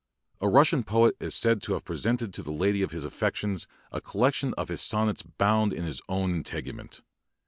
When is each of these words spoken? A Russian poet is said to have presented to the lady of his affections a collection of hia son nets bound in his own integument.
A 0.39 0.49
Russian 0.49 0.83
poet 0.83 1.15
is 1.19 1.35
said 1.35 1.61
to 1.61 1.73
have 1.73 1.83
presented 1.83 2.33
to 2.33 2.41
the 2.41 2.49
lady 2.49 2.81
of 2.81 2.89
his 2.89 3.05
affections 3.05 3.67
a 3.91 4.01
collection 4.01 4.51
of 4.57 4.69
hia 4.69 4.77
son 4.77 5.05
nets 5.09 5.21
bound 5.21 5.73
in 5.73 5.83
his 5.83 6.01
own 6.09 6.33
integument. 6.33 7.03